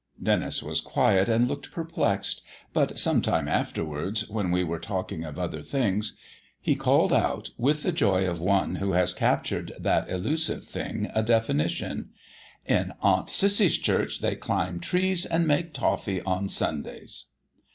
[0.23, 2.41] Denis was silent and looked perplexed;
[2.73, 6.17] but some time afterwards, when we were talking of other things,
[6.59, 11.21] he called out, with the joy of one who has captured that elusive thing, a
[11.21, 12.09] definition:
[12.65, 17.27] "In Aunt Cissy's church they climb trees and make toffee on Sundays."